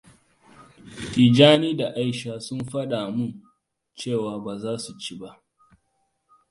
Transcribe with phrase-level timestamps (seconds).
[1.11, 3.31] Tijjani da Aisha sun faɗa mun
[3.97, 5.29] cewa baza su ci ba.